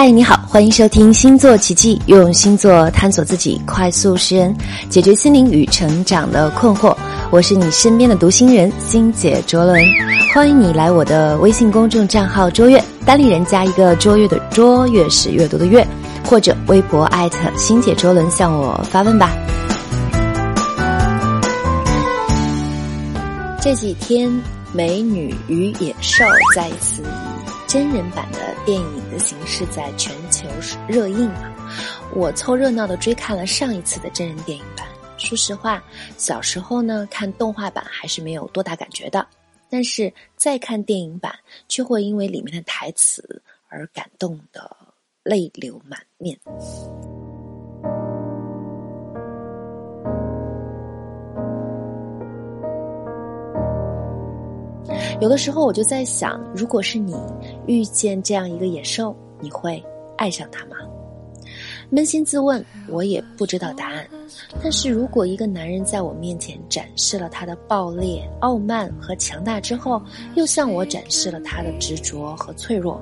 [0.00, 4.56] 嗨，你好，欢迎收听星座奇迹，用星座探索自己，快速识人，
[4.88, 6.96] 解决心灵与成长的困惑。
[7.32, 9.84] 我是你身边的读心人星姐卓伦，
[10.32, 15.84] 欢迎你来我的微信公众账号“卓越”，单立人加一个“卓越”的“卓越”是阅读的“阅”，
[16.24, 19.32] 或者微博艾特星姐卓伦向我发问吧。
[23.60, 24.30] 这几天，
[24.72, 26.24] 《美女与野兽》
[26.54, 27.27] 再一。
[27.68, 30.48] 真人版的电影的形式在全球
[30.88, 31.54] 热映啊！
[32.14, 34.88] 我凑热闹的追看了上一次的真人电影版。
[35.18, 35.84] 说实话，
[36.16, 39.26] 小时候呢看动画版还是没有多大感觉的，
[39.68, 41.38] 但是再看电影版，
[41.68, 44.74] 却会因为里面的台词而感动的
[45.22, 46.38] 泪流满面。
[55.20, 57.16] 有的时候我就在想，如果是你
[57.66, 59.82] 遇见这样一个野兽，你会
[60.16, 60.76] 爱上它吗？
[61.90, 64.06] 扪心自问，我也不知道答案。
[64.62, 70.00] 但是如果一个男人在我面前展示了他的暴烈、傲慢和强大之后，
[70.36, 73.00] 又向我展示了他的执着和脆弱，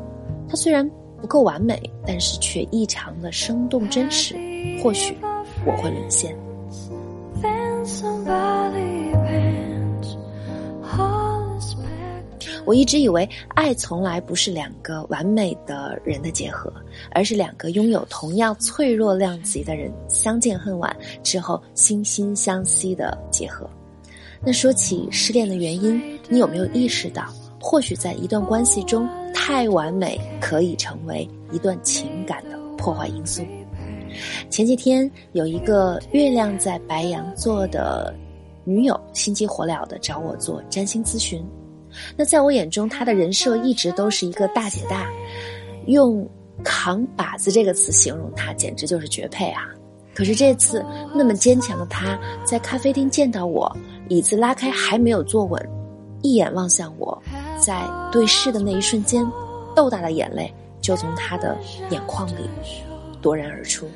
[0.49, 0.89] 他虽然
[1.21, 4.35] 不够完美，但是却异常的生动真实，
[4.83, 5.15] 或许
[5.67, 6.35] 我会沦陷。
[12.67, 16.71] 我一直以为，爱从来不是两个完美的人的结合，
[17.13, 23.71] 而是两个拥有同样脆弱量级的人相见恨晚之后惺惺相惜的结合。
[24.45, 27.25] 那说起失恋的原因，你有没有意识到，
[27.61, 33.43] 或许在一段关系中，太完美可以成为一段情感的破坏因素？
[34.51, 38.13] 前几天有一个月亮在白羊座的
[38.65, 41.45] 女友，心急火燎的找我做占星咨询。
[42.17, 45.09] 那在我眼中，他的人设一直都是一个大姐大，
[45.87, 46.29] 用
[46.65, 49.63] “扛把子”这个词形容他，简直就是绝配啊！
[50.15, 53.71] 可是这次那么坚强的他，在咖啡厅见到我，
[54.09, 55.63] 椅子拉开还没有坐稳，
[56.23, 57.23] 一眼望向我，
[57.61, 59.31] 在对视的那一瞬间，
[59.75, 61.57] 豆大的眼泪就从他的
[61.91, 62.49] 眼眶里
[63.21, 63.87] 夺然而出。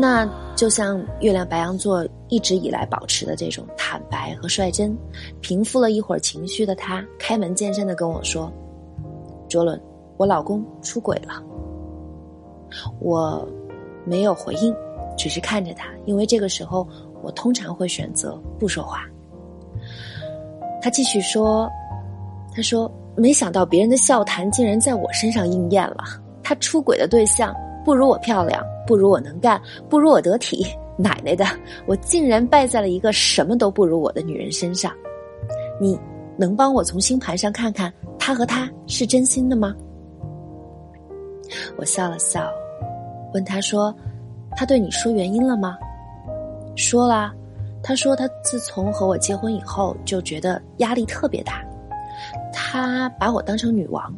[0.00, 4.96] 那就像月亮白羊座一直以来保持的这种坦白和率真，
[5.40, 8.52] 平复了一会儿情绪的他，开门见山的跟我说
[9.50, 9.80] ：“卓伦，
[10.16, 11.42] 我老公出轨了。”
[13.00, 13.44] 我
[14.04, 14.72] 没有回应，
[15.16, 16.86] 只是看着他，因为这个时候
[17.22, 19.00] 我通常会选择不说话。
[20.80, 21.68] 他继续说
[22.54, 26.04] ：“他说没想到别人的笑谈竟然在我身上应验了，
[26.40, 27.52] 他出轨的对象。”
[27.84, 30.64] 不如我漂亮，不如我能干，不如我得体，
[30.96, 31.44] 奶奶的，
[31.86, 34.90] 我竟然败在了一个什么都不如我的女人身上。
[35.78, 36.00] 你
[36.38, 39.76] 能帮我从星盘上看看他和他是真心的吗？
[41.76, 42.50] 我笑了笑，
[43.34, 43.94] 问他说
[44.56, 45.76] ：“他对你说原因了吗？”
[46.74, 47.30] 说了，
[47.82, 51.62] 他说他自从和我结婚以后就觉得压力特别大，
[52.54, 54.12] 他把我当成女王。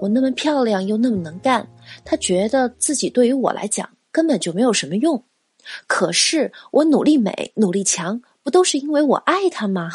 [0.00, 1.66] 我那么漂亮又那么能干，
[2.04, 5.24] 他觉得自己对于我来讲根本就没有什么用。
[5.88, 9.90] 可是我努力美、努力强，不都是因为我爱他吗？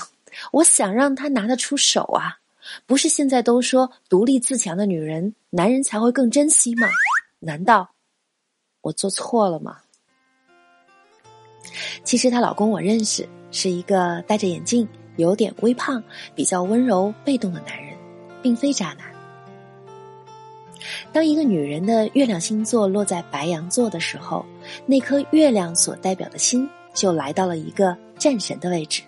[0.51, 2.39] 我想让他拿得出手啊！
[2.85, 6.89] 不是现在都说独立自强的女人，男人才会更珍惜吗？
[7.39, 7.91] 难道
[8.81, 9.77] 我做错了吗？
[12.03, 16.03] 其实她老公我认识，是一个戴着眼镜、有点微胖、
[16.35, 17.97] 比较温柔被动的男人，
[18.41, 19.18] 并非渣男。
[21.11, 24.45] 当一个女人的月亮星座落在白羊座的时候，
[24.85, 29.01] 那颗月亮所代表的心就来到了一个战神的位置。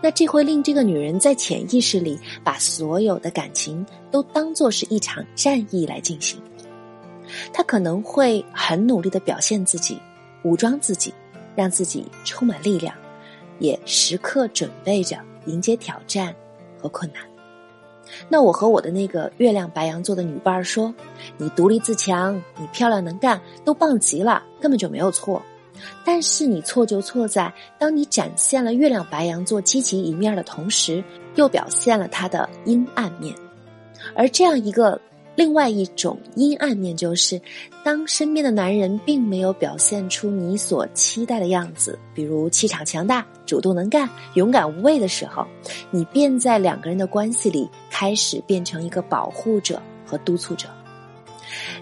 [0.00, 6.40] 那这会令这个女人在潜意识里把所有的感情都当做是一场战役来进行。
[7.52, 10.00] 她可能会很努力的表现自己，
[10.44, 11.12] 武装自己，
[11.54, 12.94] 让自己充满力量，
[13.58, 16.34] 也时刻准备着迎接挑战
[16.80, 17.35] 和困难。
[18.28, 20.94] 那我和我的那个月亮白羊座的女伴儿说
[21.38, 25.42] ：“你独立自强，你漂亮能干，都棒极了，根本就没有错。
[26.04, 31.02] 但是你错就错在，当你展现了月亮白羊座积极一面的同时，
[31.34, 33.34] 又表现了他的阴暗面。
[34.14, 35.00] 而这样一个。”
[35.36, 37.40] 另外一种阴暗面就是，
[37.84, 45.46] 当身边的男人并没有表现出你所期待的样子，比如气场强大、主动能干、勇敢无畏的时候，
[45.90, 50.68] 你便在两个人的关系里开始变成一个保护者和督促者。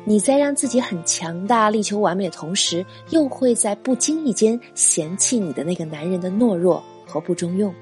[0.05, 7.73] 你在让自己很强大、力求完美的同时，又会在不经意间嫌弃你的那个男人的懦弱和不中用。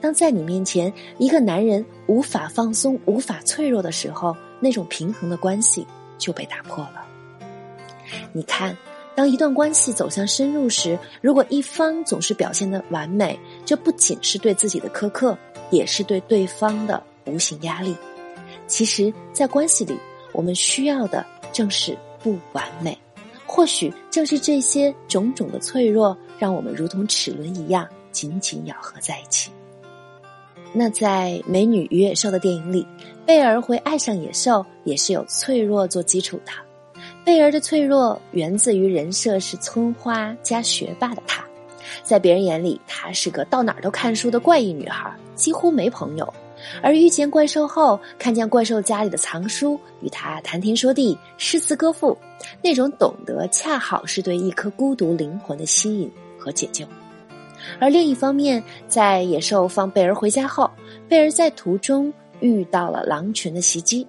[0.00, 5.86] 当在你面前一个男人无法放松、无法脆弱的时候，那种平衡的关系
[6.18, 7.04] 就被打破了。
[8.32, 8.76] 你看，
[9.14, 15.36] 当一段关系走向深入时，如果一方总是表现的完美，这不仅是对自己的苛刻，
[15.70, 17.96] 也是对对方的无形压力。
[18.66, 19.98] 其实，在关系里，
[20.32, 22.96] 我们需要的正是不完美。
[23.46, 29.50] 或许正是这些种种的脆弱，让我们如同齿轮一样紧紧咬合在一起。
[30.72, 32.86] 那在《美女与野兽》的电影里，
[33.26, 36.52] 贝儿会爱上野兽，也是有脆弱做基础的。
[37.24, 41.44] 贝儿的脆弱源自于人设是村花加学霸的她，
[42.02, 46.32] 在别人眼里，她是个到哪儿都看书的怪异女孩，几乎没朋友。
[46.82, 52.16] 而遇见怪兽后，看见怪兽家里的藏书，与他谈天说地，诗词歌赋，
[52.62, 56.84] 那种懂得恰好是对一颗孤独灵魂的吸引和解救。
[57.78, 60.70] 而另一方面，在野兽放贝儿回家后，
[61.08, 64.06] 贝儿在途中遇到了狼群的袭击。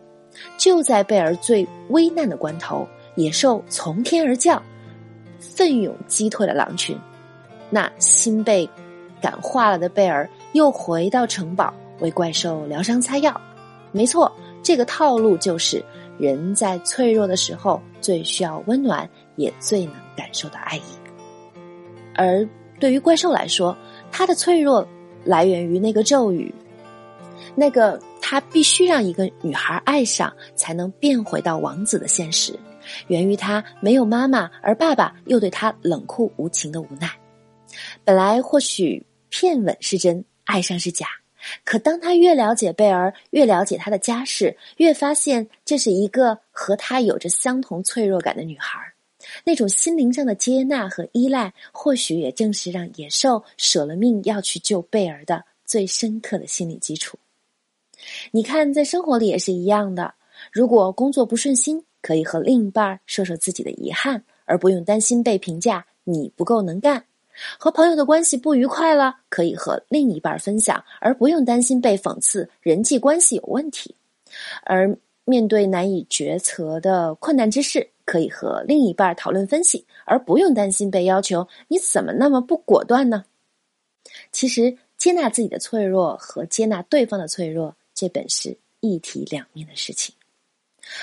[0.57, 4.61] 就在贝儿最危难的关头，野兽从天而降，
[5.39, 6.97] 奋勇击退了狼群。
[7.69, 8.67] 那心被
[9.21, 13.39] 感化了的贝儿又回到城堡，为怪兽疗伤擦药。
[13.91, 14.31] 没错，
[14.63, 15.83] 这个套路就是
[16.17, 20.81] 人在脆弱的时候最需要温暖，也最能感受到爱意。
[22.15, 22.47] 而
[22.81, 23.77] 对于怪兽来说，
[24.11, 24.85] 他的脆弱
[25.23, 26.51] 来源于那个咒语，
[27.53, 32.59] 那个他必须让一个女孩爱上才能变回到王子的现实，
[33.05, 37.07] 源于他没有妈妈，而爸爸又对他冷酷无情的无奈。
[38.03, 41.05] 本来或许骗吻是真，爱上是假，
[41.63, 48.90] 可当他越了解贝儿，越了解他的家世，越发现这是一个和他有着相同脆弱感的女孩。
[49.43, 57.17] 那种心灵上的接纳和依赖，或许也正是让野兽舍了命要去救贝儿的最深刻的心理基础。
[58.31, 60.15] 你看，在生活里也是一样的。
[60.51, 66.99] 如果工作不顺心，可以和另一半说说自己的遗憾，而不用担心被评价你不够能干；
[67.59, 73.95] 和朋友的关系不愉快了，可以和另一半分享，而不用担心被讽刺人际关系有问题。
[74.63, 83.23] 而面对难以决策的困难之事，可以和另一半讨论分析，而不用担心被要求“你怎么那么不果断呢？”
[84.33, 90.13] 其实，接纳自己的脆弱和接纳对方的脆弱，这本是一体两面的事情。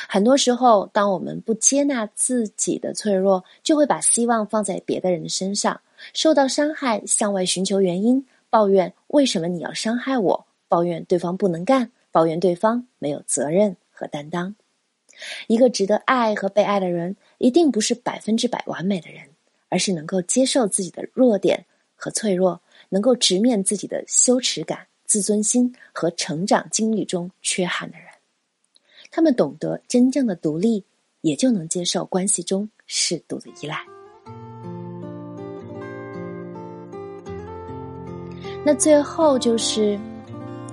[0.07, 5.81] 很多时候，当我们不接纳自己的脆弱，就会把希望放在别的人的身上，
[6.13, 14.55] 受到伤害向外寻求原因，抱怨为什么你要伤害我，抱怨对方不能干，抱怨对方没有责任和担当。
[15.47, 19.23] 一个值得爱和被爱的人，一定不是百分之百完美的人，
[19.69, 28.07] 而是能够接受自己的弱点和脆弱，能够直面自己的羞耻感、自尊心和成长经历中缺憾的人。
[29.11, 30.85] 他们懂得真正的独立，
[31.23, 33.85] 也就能接受关系中适度的依赖。
[38.65, 39.99] 那最后就是。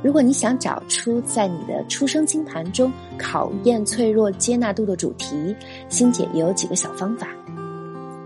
[0.06, 5.56] 如果你想找出在你的出生星盘中考验脆弱接纳度的主题，
[5.90, 7.28] 星姐也有几个小方法。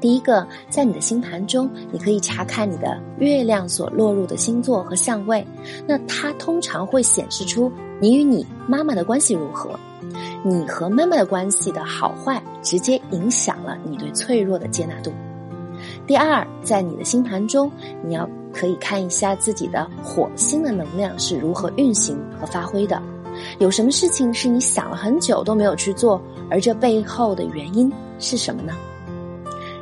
[0.01, 5.47] 第一个，在你的星盘中，你可以查看你的月亮所落入的星座和相位，
[5.87, 7.71] 那它通常会显示出
[8.01, 9.79] 你与你妈妈的关系如何，
[10.43, 15.13] 你和妈妈的关系的好坏，直接影响了你对脆弱的接纳度。
[16.05, 17.71] 第二，在你的星盘中，
[18.05, 18.29] 你要。
[18.53, 23.01] 可以看一下自己的火星的能量是如何运行和发挥的，
[23.59, 28.73] 有什么事情是你想了很久都没有去做，而这背后的原因是什么呢？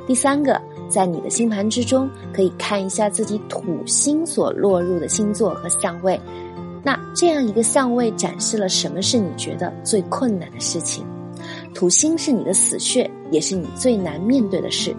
[0.05, 6.19] 第三个，在你的星盘之中，可以看一下自己土星所落入的星座和相位，
[6.83, 11.05] 那这样一个相位展示了什么是你觉得最困难的事情？
[11.73, 14.95] 土星是你的死穴，也是你最难面对的事。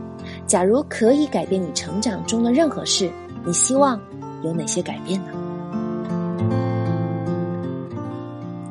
[0.47, 3.11] 假如可以改变你成长中的任何事。
[3.49, 3.99] 你希望
[4.45, 5.33] 有哪些改变呢？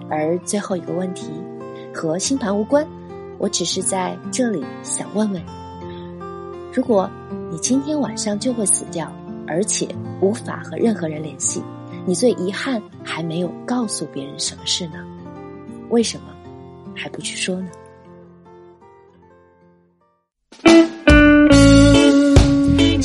[0.08, 1.32] 而最后一个问题
[1.92, 2.88] 和星盘无关，
[3.40, 5.42] 我只是在这里想问问：
[6.72, 7.10] 如果
[7.50, 9.12] 你今天晚上就会死掉，
[9.48, 9.88] 而且
[10.22, 11.64] 无法和任何人联系，
[12.06, 15.04] 你最遗憾还没有告诉别人什么事呢？
[15.90, 16.26] 为什么
[16.94, 17.70] 还不去说呢？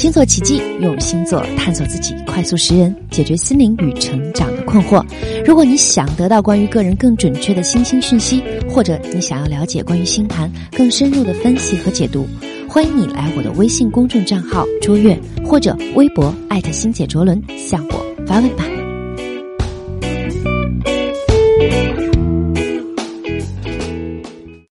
[0.02, 5.00] 星座奇迹，用星座探索自己，快速识人，解决心灵与成长的困惑。
[5.46, 12.26] 如果你想得到关于个人更准确的星星讯息，或者你想要了解关于星盘更深入的分析和解读，
[12.68, 15.16] 欢迎你来我的微信公众账号“卓越”
[15.46, 18.81] 或者微博艾特星姐卓伦向我发问吧。